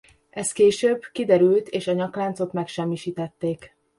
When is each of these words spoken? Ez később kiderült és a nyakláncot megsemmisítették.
Ez 0.29 0.51
később 0.51 1.03
kiderült 1.11 1.67
és 1.67 1.87
a 1.87 1.91
nyakláncot 1.93 2.53
megsemmisítették. 2.53 3.75